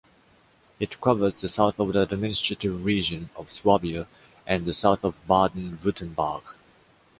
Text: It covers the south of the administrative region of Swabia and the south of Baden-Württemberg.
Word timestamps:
It 0.79 0.99
covers 0.99 1.39
the 1.39 1.47
south 1.47 1.79
of 1.79 1.93
the 1.93 2.01
administrative 2.01 2.83
region 2.83 3.29
of 3.35 3.51
Swabia 3.51 4.07
and 4.47 4.65
the 4.65 4.73
south 4.73 5.03
of 5.03 5.13
Baden-Württemberg. 5.27 6.55